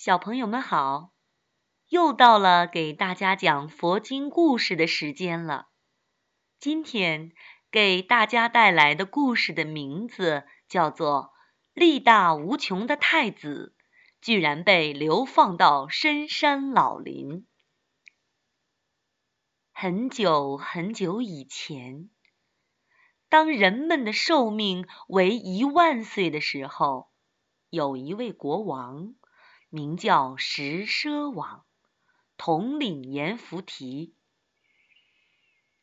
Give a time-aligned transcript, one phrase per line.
[0.00, 1.10] 小朋友们好，
[1.88, 5.66] 又到了给大家讲佛经故事的时间了。
[6.60, 7.32] 今天
[7.72, 11.32] 给大家带来的故事的名字叫做
[11.80, 13.74] 《力大无穷的太子
[14.20, 17.28] 居然被流放到深山老林》。
[19.72, 22.08] 很久很久以前，
[23.28, 27.10] 当人们的寿命为一万岁的时候，
[27.68, 29.16] 有一位国王。
[29.70, 31.66] 名叫石奢王，
[32.38, 34.14] 统领阎浮提。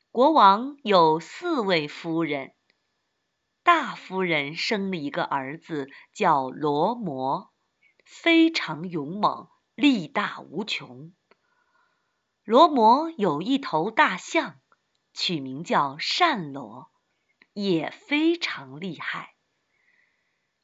[0.09, 2.55] 国王有四位夫人，
[3.61, 7.53] 大夫人生了一个儿子，叫罗摩，
[8.03, 11.13] 非常勇猛，力大无穷。
[12.43, 14.59] 罗摩有一头大象，
[15.13, 16.89] 取名叫善罗，
[17.53, 19.35] 也非常厉害。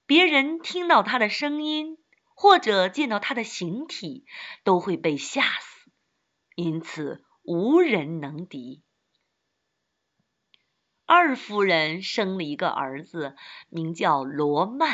[0.07, 2.00] 别人听到他的声音。
[2.41, 4.25] 或者见到他的形体，
[4.63, 5.91] 都会被吓死，
[6.55, 8.81] 因此无人能敌。
[11.05, 13.35] 二夫人生了一个儿子，
[13.69, 14.89] 名叫罗曼；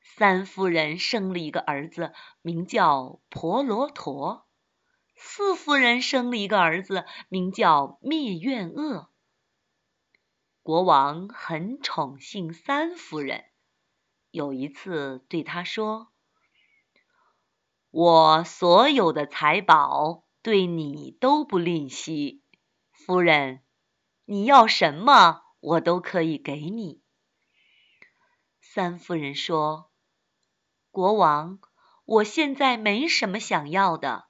[0.00, 2.12] 三夫人生了一个儿子，
[2.42, 4.48] 名叫婆罗陀；
[5.14, 9.08] 四夫人生了一个儿子，名叫灭怨恶。
[10.64, 13.44] 国王很宠幸三夫人，
[14.32, 16.10] 有一次对他说。
[17.96, 22.42] 我所有的财宝对你都不吝惜，
[22.90, 23.62] 夫人，
[24.24, 27.00] 你要什么我都可以给你。
[28.60, 29.92] 三夫人说
[30.90, 31.60] ：“国王，
[32.04, 34.26] 我现在没什么想要的，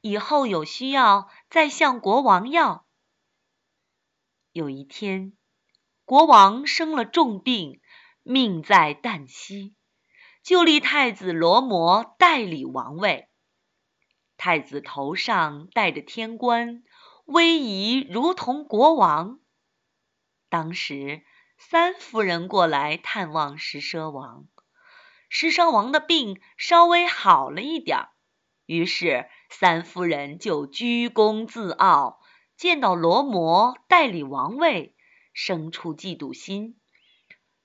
[0.00, 2.86] 以后有需要再向国王要。”
[4.52, 5.36] 有一天，
[6.06, 7.82] 国王生了重病，
[8.22, 9.74] 命在旦夕。
[10.44, 13.30] 就立太子罗摩代理王位。
[14.36, 16.82] 太子头上戴着天冠，
[17.24, 19.40] 威仪如同国王。
[20.50, 21.22] 当时
[21.56, 24.46] 三夫人过来探望石奢王，
[25.30, 28.08] 石奢王的病稍微好了一点儿，
[28.66, 32.20] 于是三夫人就居功自傲，
[32.58, 34.94] 见到罗摩代理王位，
[35.32, 36.78] 生出嫉妒心，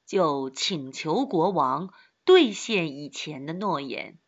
[0.06, 1.90] 就请求国王。
[2.30, 4.20] 兑现以前的诺言，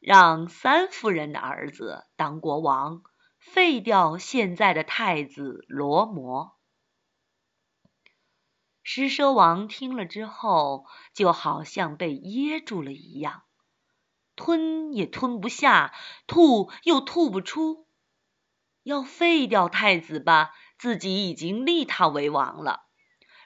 [0.00, 3.02] 让三夫人的儿子当国王，
[3.38, 6.58] 废掉现在的太子罗摩。
[8.82, 10.84] 施奢王听了之后，
[11.14, 13.44] 就好像被噎住了一样，
[14.36, 15.94] 吞也吞不下，
[16.26, 17.88] 吐又吐不出。
[18.82, 22.85] 要废掉太子吧，自己已经立他为王了。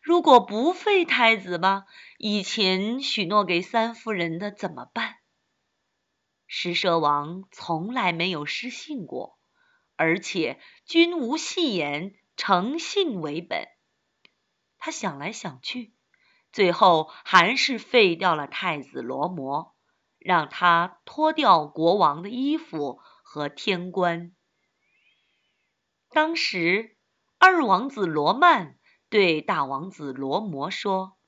[0.03, 1.84] 如果不废太子吧，
[2.16, 5.16] 以前许诺给三夫人的怎么办？
[6.47, 9.38] 石蛇王从来没有失信过，
[9.97, 13.69] 而且君无戏言，诚信为本。
[14.78, 15.93] 他想来想去，
[16.50, 19.77] 最后还是废掉了太子罗摩，
[20.19, 24.34] 让他脱掉国王的衣服和天冠。
[26.09, 26.97] 当时
[27.38, 28.78] 二王子罗曼。
[29.10, 31.19] 对大王子罗摩说：“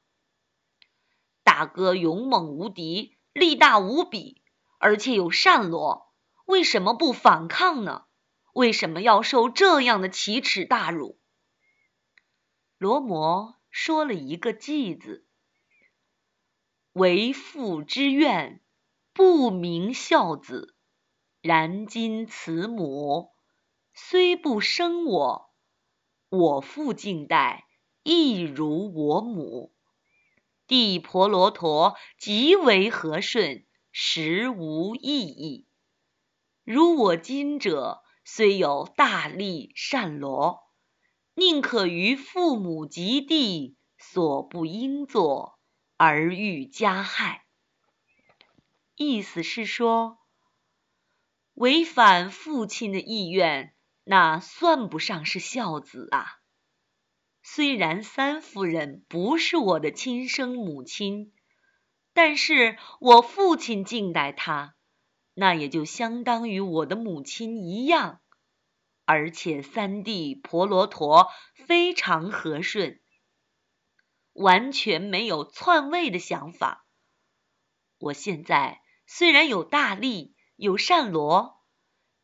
[1.43, 4.41] 大哥勇猛无敌，力大无比，
[4.78, 6.15] 而且有善罗，
[6.47, 8.04] 为什么不反抗呢？
[8.53, 11.19] 为什么要受这样的奇耻大辱？”
[12.78, 15.26] 罗摩说了一个“计”字
[16.95, 18.62] ：“为父之愿，
[19.12, 20.77] 不明孝子。
[21.41, 23.33] 然今慈母
[23.92, 25.53] 虽不生我，
[26.28, 27.66] 我父敬代。”
[28.04, 29.72] 亦如我母，
[30.66, 35.69] 弟婆罗陀极为和顺，实无异议。
[36.65, 40.65] 如我今者，虽有大力善罗，
[41.34, 45.60] 宁可于父母及弟所不应作，
[45.97, 47.45] 而欲加害。
[48.97, 50.19] 意思是说，
[51.54, 56.41] 违反父亲的意愿，那算不上是孝子啊。
[57.54, 61.34] 虽然三夫人不是我的亲生母亲，
[62.15, 64.75] 但是我父亲敬待她，
[65.34, 68.22] 那也就相当于我的母亲一样。
[69.04, 71.28] 而且三弟婆罗陀
[71.66, 73.03] 非常和顺，
[74.33, 76.87] 完全没有篡位的想法。
[77.99, 81.60] 我现在虽然有大力，有善罗，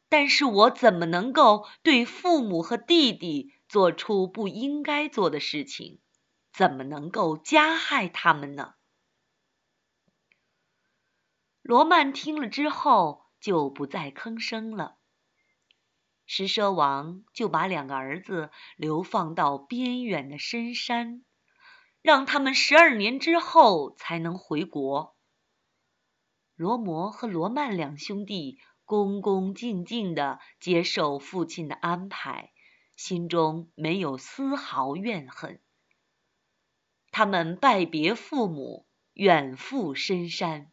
[0.09, 6.01] 但是我怎么能够对父母和弟弟做出不应该做的事情？
[6.53, 8.75] 怎么能够加害他们呢？
[11.63, 14.97] 罗曼听了之后，就不再吭声了。
[16.25, 21.25] 石蛇王就把两个儿子流放到边远的深山，
[22.03, 25.17] 让他们十二年之后才能回国。
[26.55, 32.53] 罗摩和罗曼两兄弟恭恭敬敬地接受父亲的安排，
[32.99, 35.63] 心中没有丝毫怨恨。
[37.11, 40.71] 他们拜别父母，远赴深山。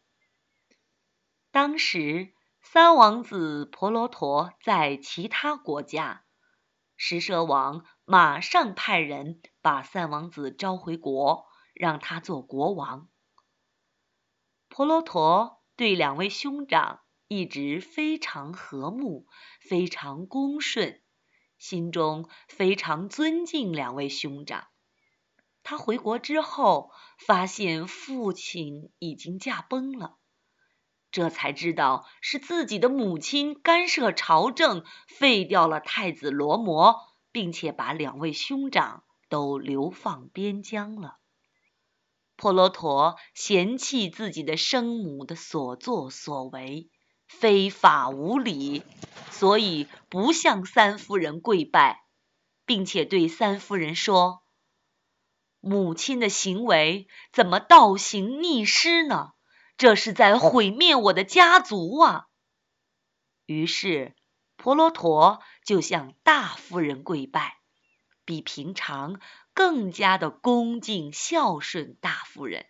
[1.51, 2.33] 当时。
[2.67, 6.25] 三王子婆罗陀在其他国家，
[6.97, 11.45] 石蛇王马上派人把三王子召回国，
[11.75, 13.07] 让他做国王。
[14.67, 19.27] 婆罗陀对两位兄长一直非常和睦，
[19.61, 21.03] 非常恭顺，
[21.57, 24.67] 心中非常尊敬两位兄长。
[25.63, 30.17] 他回国之后，发现父亲已经驾崩了。
[31.11, 36.99] 这才知道是自己的母亲干涉朝政，废掉了太子罗摩，
[37.31, 41.17] 并且把两位兄长都流放边疆了。
[42.35, 46.89] 婆罗陀嫌弃自己的生母的所作所为
[47.27, 48.83] 非法无理，
[49.37, 52.05] 所以不向三夫人跪拜，
[52.65, 54.43] 并且对三夫人说
[55.59, 59.33] ：“母亲的行为怎么倒行逆施呢？”
[59.77, 62.27] 这是在毁灭我的家族啊！
[63.45, 64.15] 于是
[64.55, 67.57] 婆罗陀就向大夫人跪拜，
[68.23, 69.19] 比平常
[69.53, 72.67] 更加的恭敬孝顺大夫人。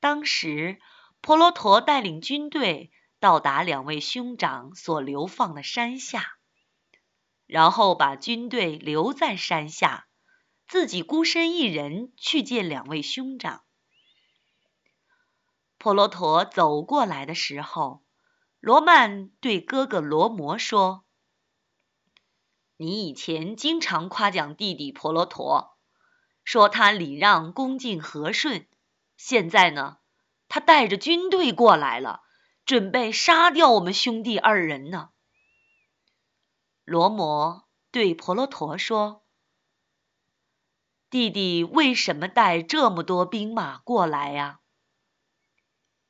[0.00, 0.80] 当时
[1.20, 2.90] 婆罗陀带领军队
[3.24, 6.36] 到达两位兄长所流放的山下，
[7.46, 10.06] 然后把军队留在山下，
[10.68, 13.62] 自己孤身一人去见两位兄长。
[15.78, 18.04] 婆罗陀走过来的时候，
[18.60, 21.06] 罗曼对哥哥罗摩说
[22.76, 25.78] ：“你以前经常夸奖弟弟婆罗陀，
[26.44, 28.68] 说他礼让、恭敬、和顺。
[29.16, 29.96] 现在呢，
[30.46, 32.20] 他带着军队过来了，
[32.64, 35.10] 准备杀掉我们兄弟二人呢。”
[36.84, 39.24] 罗摩对婆罗陀说
[41.08, 44.60] ：“弟弟为什么带这么多兵马过来呀？”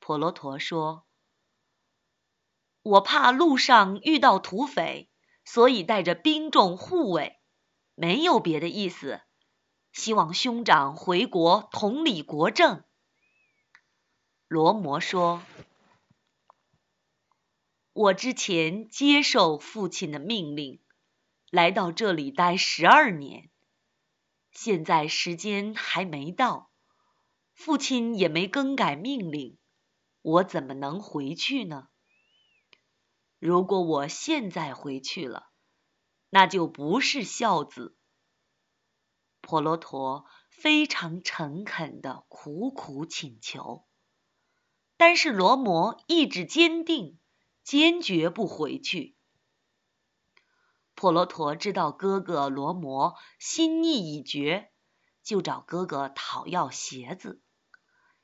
[0.01, 1.07] 婆罗陀说
[2.83, 5.09] ：“我怕路上遇到土匪，
[5.45, 7.41] 所以带着兵众护卫，
[7.95, 9.23] 没有别的意思。
[9.93, 12.85] 希望兄长回国统理国政。”
[14.49, 15.43] 罗摩说
[17.95, 20.83] ：“我之前接受父亲的命令，
[21.51, 23.51] 来到这里待十二年，
[24.51, 26.73] 现在时间还没到，
[27.55, 29.57] 父亲也没更改命令。”
[30.23, 31.89] 我怎么能回去呢？
[33.39, 35.51] 如果我现在回去了，
[36.31, 37.97] 那就不是孝子。
[39.41, 43.87] 婆罗陀非常诚恳的苦苦请求，
[44.97, 47.21] 但是罗摩意志坚定，
[47.65, 49.17] 坚决不回去。
[50.95, 54.71] 婆罗陀知道哥哥罗摩心意已决，
[55.23, 57.41] 就找哥哥讨要鞋子。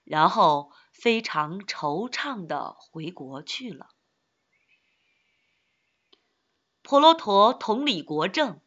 [0.04, 3.88] 然后非常惆怅的回国去了。
[6.82, 8.60] 婆罗陀统理国政，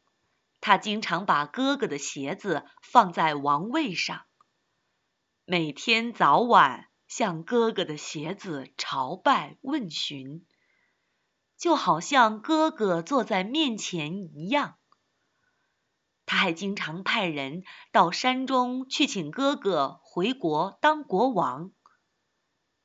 [0.62, 4.24] 他经常把哥哥的鞋子放在王位上，
[5.44, 10.46] 每天早晚向哥哥的鞋子朝拜问询，
[11.63, 14.75] 就好像哥哥坐在面前一样。
[16.25, 21.72] 他还经常派人到山中去请哥哥回国当国王，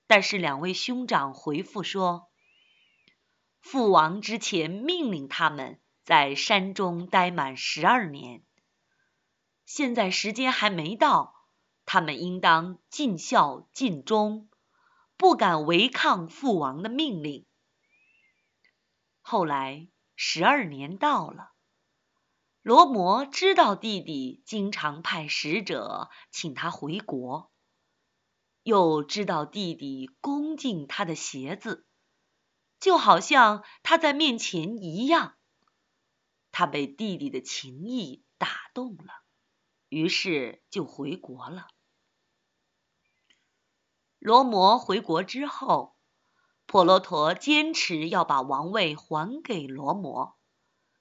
[0.06, 2.30] 但是两位兄长回复说，
[3.58, 8.44] 父王之前命令他们在山中待满十二年，
[9.66, 11.34] 现在时间还没到，
[11.84, 14.48] 他们应当尽孝尽忠，
[15.16, 17.47] 不敢违抗父王的命令。
[19.30, 21.52] 后来十二年到了。
[22.62, 27.52] 罗摩知道弟弟经常派使者请他回国，
[28.62, 31.86] 又知道弟弟恭敬他的鞋子，
[32.80, 35.36] 就好像他在面前一样。
[36.50, 39.12] 他被弟弟的情谊打动了，
[39.90, 41.66] 于是就回国了。
[44.18, 45.97] 罗摩回国之后，
[46.68, 50.36] 婆罗陀坚持要把王位还给罗摩，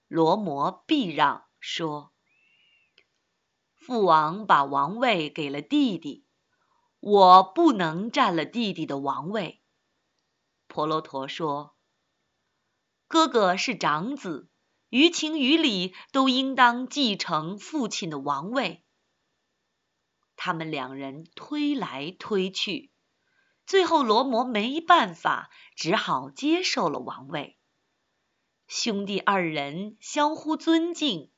[0.07, 2.13] 罗摩避让说
[3.75, 6.25] ：“父王把王位给了弟弟，
[7.01, 9.61] 我不能占了弟弟的王位。”
[10.69, 11.75] 婆罗陀说
[13.09, 14.49] ：“哥哥是长子。”
[14.87, 18.85] 于情于理都应当继承父亲的王位。
[20.37, 22.89] 他们两人推来推去，
[23.67, 27.59] 最后罗摩没办法，只好接受了王位。
[28.67, 31.29] 兄弟二人相互尊敬，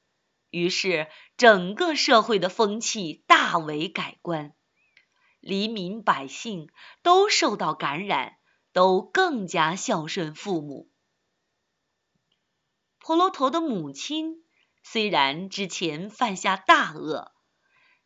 [0.51, 1.07] 于是
[1.37, 4.53] 整个社会的风气大为改观，
[5.39, 6.69] 黎民百姓
[7.01, 8.37] 都受到感染，
[8.73, 10.87] 都更加孝顺父母。
[12.99, 14.45] 婆罗陀的母亲
[14.83, 17.31] 虽然之前犯下大恶，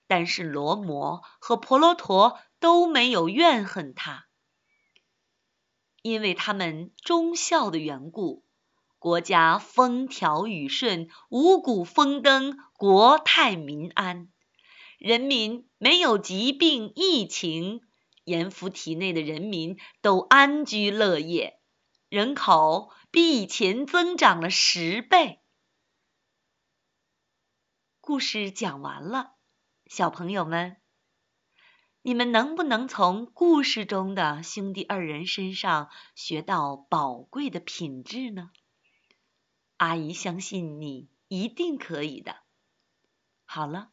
[0.08, 4.30] 但是罗摩和婆罗陀都没有怨恨他，
[6.02, 8.46] 因为他们忠孝的缘故，
[9.00, 14.32] 国家风调雨顺，五谷丰登，国泰民安，
[14.98, 17.82] 人民没有疾病疫情，
[18.24, 21.60] 阎浮体内的人民都安居乐业。
[22.08, 25.42] 人口比以前增长了十倍。
[28.00, 29.34] 故事讲完了，
[29.86, 30.78] 小朋友们，
[32.06, 38.52] 你们能不能从故事中的兄弟二人身上学到宝贵的品质呢？
[39.78, 42.36] 阿姨相信你一定可以的。
[43.46, 43.90] 好了，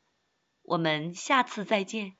[0.63, 2.17] 我们下次再见。